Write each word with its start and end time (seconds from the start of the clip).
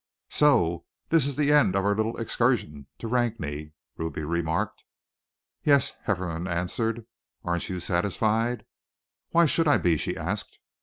"So 0.31 0.83
this 1.09 1.27
is 1.27 1.35
the 1.35 1.51
end 1.53 1.75
of 1.75 1.85
our 1.85 1.93
little 1.93 2.19
excursion 2.19 2.87
to 2.97 3.07
Rakney," 3.07 3.73
Ruby 3.97 4.23
remarked. 4.23 4.83
"Yes!" 5.63 5.93
Hefferom 6.07 6.47
answered. 6.47 7.05
"Aren't 7.43 7.69
you 7.69 7.79
satisfied?" 7.79 8.65
"Why 9.29 9.45
should 9.45 9.67
I 9.67 9.77
be?" 9.77 9.97
she 9.97 10.17
asked. 10.17 10.57